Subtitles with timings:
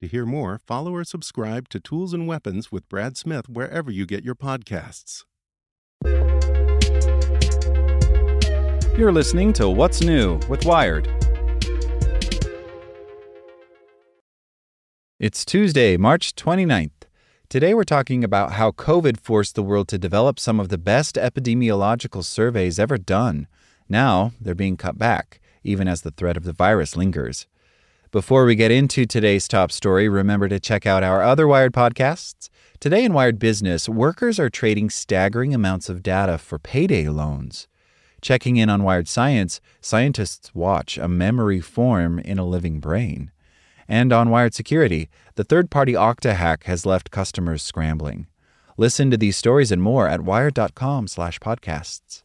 [0.00, 4.06] To hear more, follow or subscribe to Tools and Weapons with Brad Smith wherever you
[4.06, 5.24] get your podcasts.
[8.96, 11.06] You're listening to What's New with Wired.
[15.18, 16.92] It's Tuesday, March 29th.
[17.50, 21.16] Today we're talking about how COVID forced the world to develop some of the best
[21.16, 23.46] epidemiological surveys ever done.
[23.86, 27.46] Now they're being cut back, even as the threat of the virus lingers.
[28.12, 32.48] Before we get into today's top story, remember to check out our other Wired podcasts.
[32.80, 37.68] Today in Wired Business, workers are trading staggering amounts of data for payday loans.
[38.20, 43.30] Checking in on Wired Science, scientists watch a memory form in a living brain.
[43.86, 48.26] And on Wired Security, the third party Okta hack has left customers scrambling.
[48.76, 52.24] Listen to these stories and more at wired.com/podcasts.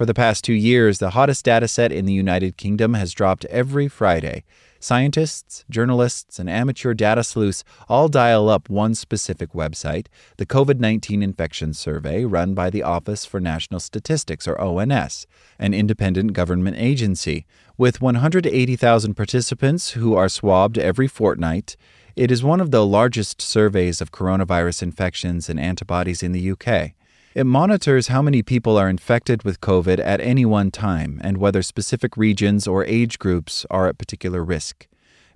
[0.00, 3.44] For the past two years, the hottest data set in the United Kingdom has dropped
[3.50, 4.44] every Friday.
[4.78, 10.06] Scientists, journalists, and amateur data sleuths all dial up one specific website,
[10.38, 15.26] the COVID 19 Infection Survey, run by the Office for National Statistics, or ONS,
[15.58, 17.44] an independent government agency.
[17.76, 21.76] With 180,000 participants who are swabbed every fortnight,
[22.16, 26.94] it is one of the largest surveys of coronavirus infections and antibodies in the UK.
[27.32, 31.62] It monitors how many people are infected with COVID at any one time and whether
[31.62, 34.88] specific regions or age groups are at particular risk.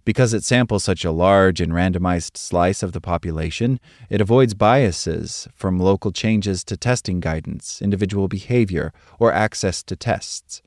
[0.05, 3.78] Because it samples such a large and randomized slice of the population,
[4.10, 10.62] it avoids biases from local changes to testing guidance, individual behavior, or access to tests.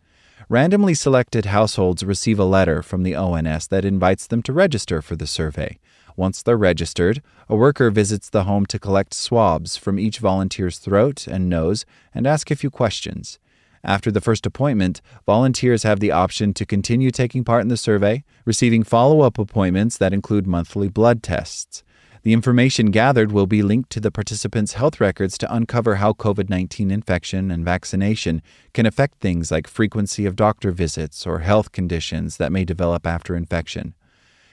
[0.48, 5.18] Randomly selected households receive a letter from the ONS that invites them to register for
[5.18, 5.78] the survey.
[6.18, 11.28] Once they're registered, a worker visits the home to collect swabs from each volunteer's throat
[11.28, 13.38] and nose and ask a few questions.
[13.84, 18.24] After the first appointment, volunteers have the option to continue taking part in the survey,
[18.46, 21.84] receiving follow up appointments that include monthly blood tests.
[22.24, 26.50] The information gathered will be linked to the participants' health records to uncover how COVID
[26.50, 28.42] 19 infection and vaccination
[28.74, 33.36] can affect things like frequency of doctor visits or health conditions that may develop after
[33.36, 33.94] infection.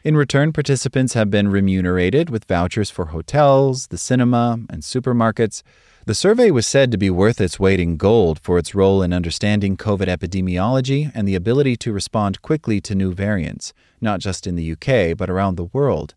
[0.05, 5.63] In return, participants have been remunerated with vouchers for hotels, the cinema, and supermarkets.
[6.05, 9.15] The survey was said to be worth its weight in gold for its role in
[9.15, 13.73] understanding COVID epidemiology and the ability to respond quickly to new variants,
[14.03, 16.15] not just in the UK, but around the world.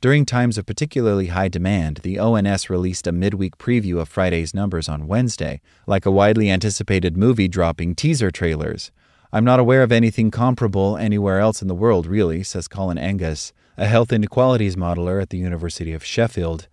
[0.00, 4.88] During times of particularly high demand, the ONS released a midweek preview of Friday's numbers
[4.88, 8.92] on Wednesday, like a widely anticipated movie dropping teaser trailers.
[9.32, 13.52] I'm not aware of anything comparable anywhere else in the world, really, says Colin Angus,
[13.76, 16.68] a health inequalities modeler at the University of Sheffield.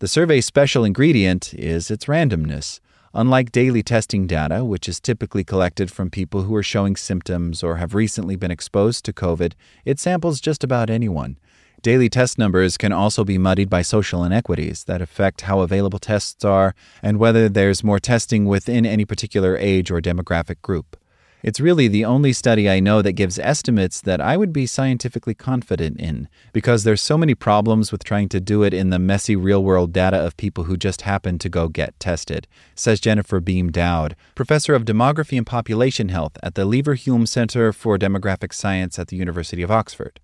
[0.00, 2.80] The survey's special ingredient is its randomness.
[3.14, 7.76] Unlike daily testing data, which is typically collected from people who are showing symptoms or
[7.76, 9.54] have recently been exposed to COVID,
[9.84, 11.38] it samples just about anyone.
[11.80, 16.44] Daily test numbers can also be muddied by social inequities that affect how available tests
[16.44, 20.96] are and whether there's more testing within any particular age or demographic group.
[21.44, 25.34] It's really the only study I know that gives estimates that I would be scientifically
[25.34, 29.36] confident in, because there's so many problems with trying to do it in the messy
[29.36, 33.70] real world data of people who just happen to go get tested, says Jennifer Beam
[33.70, 39.08] Dowd, professor of demography and population health at the Leverhulme Center for Demographic Science at
[39.08, 40.20] the University of Oxford.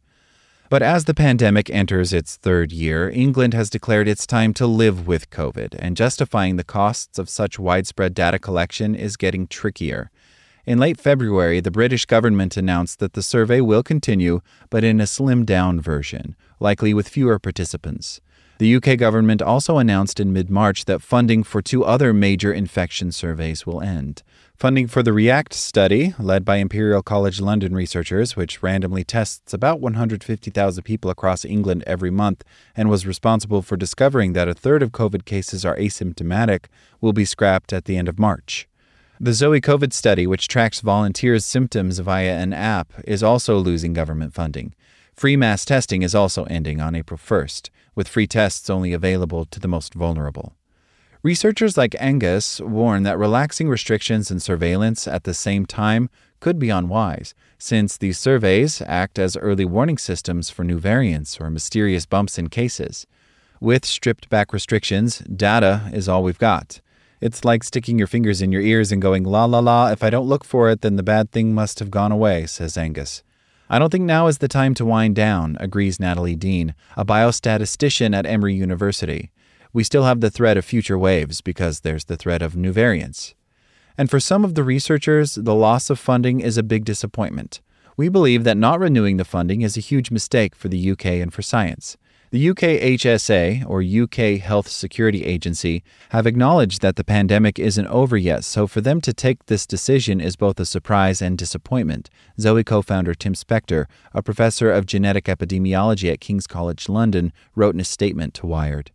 [0.70, 5.06] But as the pandemic enters its third year, England has declared it's time to live
[5.06, 10.10] with COVID, and justifying the costs of such widespread data collection is getting trickier.
[10.70, 14.40] In late February, the British government announced that the survey will continue,
[14.70, 18.20] but in a slimmed down version, likely with fewer participants.
[18.58, 23.10] The UK government also announced in mid March that funding for two other major infection
[23.10, 24.22] surveys will end.
[24.56, 29.80] Funding for the REACT study, led by Imperial College London researchers, which randomly tests about
[29.80, 32.44] 150,000 people across England every month
[32.76, 36.66] and was responsible for discovering that a third of COVID cases are asymptomatic,
[37.00, 38.68] will be scrapped at the end of March.
[39.22, 44.32] The Zoe COVID study, which tracks volunteers' symptoms via an app, is also losing government
[44.32, 44.74] funding.
[45.14, 49.60] Free mass testing is also ending on April 1st, with free tests only available to
[49.60, 50.54] the most vulnerable.
[51.22, 56.08] Researchers like Angus warn that relaxing restrictions and surveillance at the same time
[56.40, 61.50] could be unwise, since these surveys act as early warning systems for new variants or
[61.50, 63.06] mysterious bumps in cases.
[63.60, 66.80] With stripped back restrictions, data is all we've got.
[67.20, 70.10] It's like sticking your fingers in your ears and going, la la la, if I
[70.10, 73.22] don't look for it, then the bad thing must have gone away, says Angus.
[73.68, 78.16] I don't think now is the time to wind down, agrees Natalie Dean, a biostatistician
[78.16, 79.30] at Emory University
[79.72, 83.34] we still have the threat of future waves because there's the threat of new variants.
[83.96, 87.60] And for some of the researchers, the loss of funding is a big disappointment.
[87.96, 91.32] We believe that not renewing the funding is a huge mistake for the UK and
[91.32, 91.96] for science.
[92.32, 98.16] The UK HSA, or UK Health Security Agency, have acknowledged that the pandemic isn't over
[98.16, 102.08] yet, so for them to take this decision is both a surprise and disappointment.
[102.38, 107.74] Zoe co founder Tim Spector, a professor of genetic epidemiology at King's College London, wrote
[107.74, 108.92] in a statement to Wired.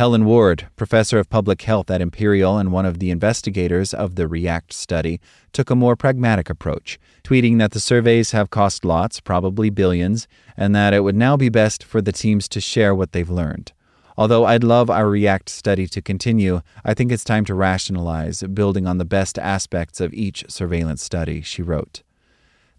[0.00, 4.26] Helen Ward, professor of public health at Imperial and one of the investigators of the
[4.26, 5.20] REACT study,
[5.52, 10.26] took a more pragmatic approach, tweeting that the surveys have cost lots, probably billions,
[10.56, 13.72] and that it would now be best for the teams to share what they've learned.
[14.16, 18.86] Although I'd love our REACT study to continue, I think it's time to rationalize, building
[18.86, 22.02] on the best aspects of each surveillance study, she wrote.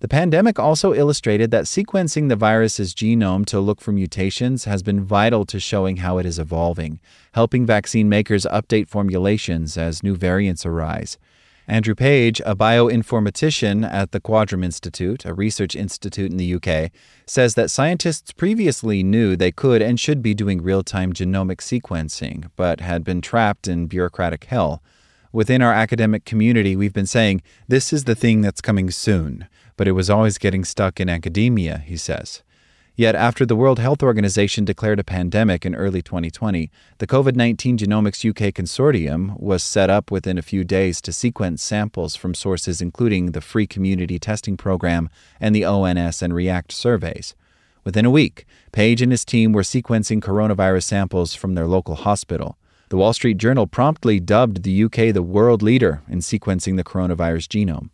[0.01, 5.05] The pandemic also illustrated that sequencing the virus's genome to look for mutations has been
[5.05, 6.99] vital to showing how it is evolving,
[7.33, 11.19] helping vaccine makers update formulations as new variants arise.
[11.67, 16.89] Andrew Page, a bioinformatician at the Quadram Institute, a research institute in the UK,
[17.27, 22.49] says that scientists previously knew they could and should be doing real time genomic sequencing,
[22.55, 24.81] but had been trapped in bureaucratic hell.
[25.31, 29.47] Within our academic community, we've been saying, this is the thing that's coming soon
[29.77, 32.43] but it was always getting stuck in academia, he says.
[32.95, 37.77] Yet, after the World Health Organization declared a pandemic in early 2020, the COVID 19
[37.77, 42.81] Genomics UK Consortium was set up within a few days to sequence samples from sources
[42.81, 45.09] including the Free Community Testing Program
[45.39, 47.33] and the ONS and REACT surveys.
[47.83, 52.57] Within a week, Page and his team were sequencing coronavirus samples from their local hospital.
[52.89, 57.47] The Wall Street Journal promptly dubbed the UK the world leader in sequencing the coronavirus
[57.47, 57.89] genome.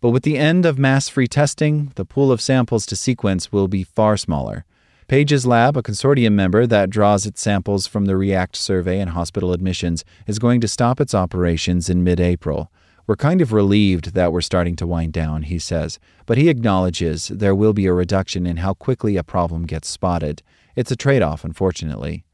[0.00, 3.68] But with the end of mass free testing, the pool of samples to sequence will
[3.68, 4.64] be far smaller.
[5.06, 9.52] Page's lab, a consortium member that draws its samples from the REACT survey and hospital
[9.52, 12.70] admissions, is going to stop its operations in mid April.
[13.06, 17.28] We're kind of relieved that we're starting to wind down, he says, but he acknowledges
[17.28, 20.42] there will be a reduction in how quickly a problem gets spotted.
[20.74, 22.24] It's a trade off, unfortunately.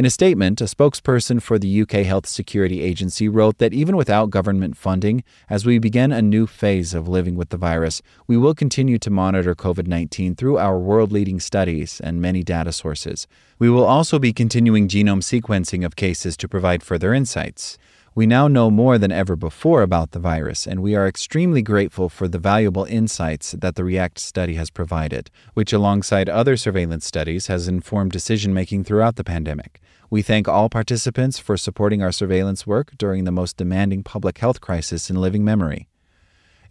[0.00, 4.30] In a statement, a spokesperson for the UK Health Security Agency wrote that even without
[4.30, 8.54] government funding, as we begin a new phase of living with the virus, we will
[8.54, 13.26] continue to monitor COVID 19 through our world leading studies and many data sources.
[13.58, 17.76] We will also be continuing genome sequencing of cases to provide further insights.
[18.14, 22.08] We now know more than ever before about the virus, and we are extremely grateful
[22.08, 27.48] for the valuable insights that the REACT study has provided, which, alongside other surveillance studies,
[27.48, 29.80] has informed decision making throughout the pandemic.
[30.12, 34.60] We thank all participants for supporting our surveillance work during the most demanding public health
[34.60, 35.86] crisis in living memory.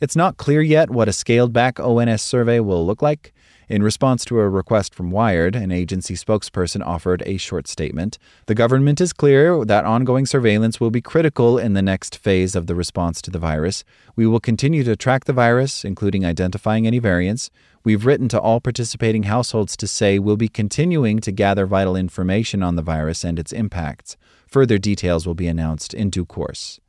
[0.01, 3.33] It's not clear yet what a scaled back ONS survey will look like.
[3.67, 8.17] In response to a request from Wired, an agency spokesperson offered a short statement.
[8.45, 12.65] The government is clear that ongoing surveillance will be critical in the next phase of
[12.65, 13.83] the response to the virus.
[14.15, 17.51] We will continue to track the virus, including identifying any variants.
[17.83, 22.63] We've written to all participating households to say we'll be continuing to gather vital information
[22.63, 24.15] on the virus and its impacts.
[24.47, 26.79] Further details will be announced in due course.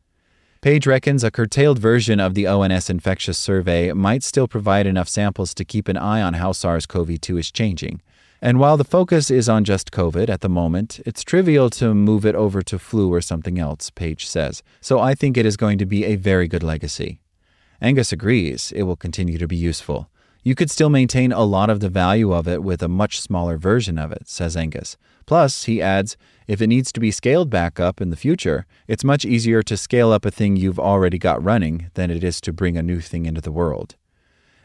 [0.63, 5.55] Page reckons a curtailed version of the ONS infectious survey might still provide enough samples
[5.55, 8.03] to keep an eye on how SARS CoV 2 is changing.
[8.43, 12.27] And while the focus is on just COVID at the moment, it's trivial to move
[12.27, 14.63] it over to flu or something else, Page says.
[14.83, 17.23] So I think it is going to be a very good legacy.
[17.81, 20.11] Angus agrees it will continue to be useful.
[20.43, 23.59] You could still maintain a lot of the value of it with a much smaller
[23.59, 24.97] version of it, says Angus.
[25.27, 26.17] Plus, he adds,
[26.49, 29.77] if it needs to be scaled back up in the future, it's much easier to
[29.77, 33.01] scale up a thing you've already got running than it is to bring a new
[33.01, 33.97] thing into the world.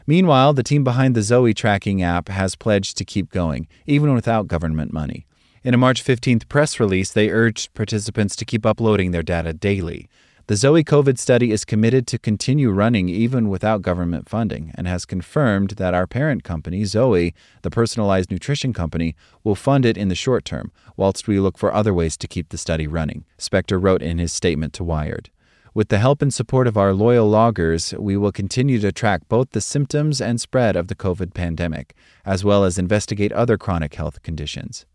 [0.06, 4.46] Meanwhile, the team behind the Zoe tracking app has pledged to keep going, even without
[4.46, 5.26] government money.
[5.62, 10.08] In a March 15th press release, they urged participants to keep uploading their data daily.
[10.48, 15.04] The Zoe COVID study is committed to continue running even without government funding and has
[15.04, 20.14] confirmed that our parent company, Zoe, the personalized nutrition company, will fund it in the
[20.14, 24.02] short term, whilst we look for other ways to keep the study running, Spector wrote
[24.02, 25.30] in his statement to Wired.
[25.74, 29.50] With the help and support of our loyal loggers, we will continue to track both
[29.50, 31.92] the symptoms and spread of the COVID pandemic,
[32.24, 34.86] as well as investigate other chronic health conditions.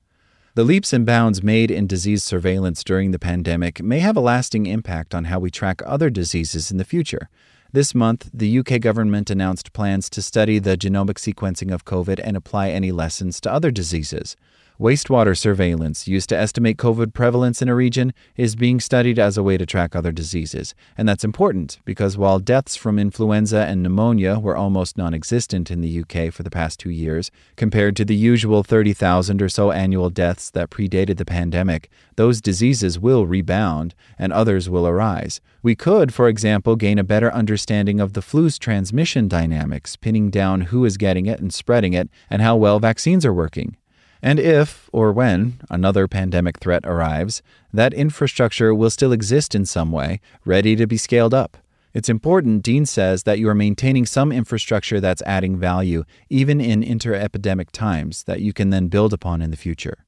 [0.53, 4.65] The leaps and bounds made in disease surveillance during the pandemic may have a lasting
[4.65, 7.29] impact on how we track other diseases in the future.
[7.71, 12.35] This month, the UK government announced plans to study the genomic sequencing of COVID and
[12.35, 14.35] apply any lessons to other diseases.
[14.81, 19.43] Wastewater surveillance, used to estimate COVID prevalence in a region, is being studied as a
[19.43, 20.73] way to track other diseases.
[20.97, 25.81] And that's important because while deaths from influenza and pneumonia were almost non existent in
[25.81, 30.09] the UK for the past two years, compared to the usual 30,000 or so annual
[30.09, 35.41] deaths that predated the pandemic, those diseases will rebound and others will arise.
[35.61, 40.61] We could, for example, gain a better understanding of the flu's transmission dynamics, pinning down
[40.61, 43.77] who is getting it and spreading it, and how well vaccines are working.
[44.21, 47.41] And if, or when, another pandemic threat arrives,
[47.73, 51.57] that infrastructure will still exist in some way, ready to be scaled up.
[51.93, 56.83] It's important, Dean says, that you are maintaining some infrastructure that's adding value, even in
[56.83, 60.05] inter-epidemic times, that you can then build upon in the future.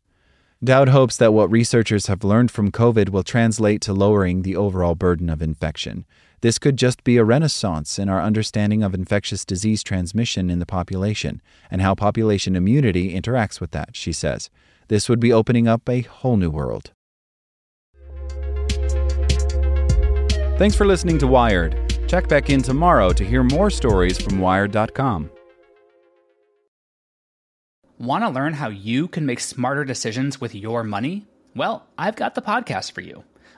[0.63, 4.96] Dowd hopes that what researchers have learned from COVID will translate to lowering the overall
[4.96, 6.05] burden of infection.
[6.44, 10.66] This could just be a renaissance in our understanding of infectious disease transmission in the
[10.66, 14.50] population and how population immunity interacts with that, she says.
[14.90, 16.92] This would be opening up a whole new world.
[20.58, 21.78] Thanks for listening to Wired.
[22.10, 25.32] Check back in tomorrow to hear more stories from Wired.com.
[28.00, 31.26] Want to learn how you can make smarter decisions with your money?
[31.56, 33.24] Well, I've got the podcast for you.